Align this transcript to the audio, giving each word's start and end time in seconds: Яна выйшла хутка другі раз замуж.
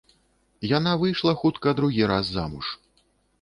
Яна 0.71 0.93
выйшла 1.03 1.33
хутка 1.41 1.75
другі 1.81 2.09
раз 2.13 2.33
замуж. 2.39 2.65